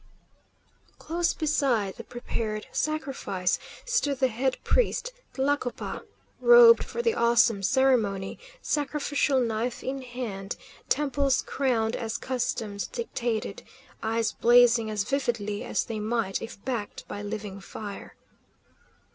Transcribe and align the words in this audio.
Close 0.97 1.31
beside 1.35 1.95
the 1.95 2.03
prepared 2.03 2.65
sacrifice 2.71 3.59
stood 3.85 4.19
the 4.19 4.29
head 4.29 4.57
priest, 4.63 5.13
Tlacopa, 5.35 6.01
robed 6.39 6.83
for 6.83 7.03
the 7.03 7.13
awesome 7.13 7.61
ceremony, 7.61 8.39
sacrificial 8.63 9.39
knife 9.39 9.83
in 9.83 10.01
hand, 10.01 10.55
temples 10.89 11.43
crowned 11.43 11.95
as 11.95 12.17
customs 12.17 12.87
dictated, 12.87 13.61
eyes 14.01 14.31
blazing 14.31 14.89
as 14.89 15.03
vividly 15.03 15.63
as 15.63 15.83
they 15.85 15.99
might 15.99 16.41
if 16.41 16.65
backed 16.65 17.07
by 17.07 17.21
living 17.21 17.59
fire. 17.61 18.15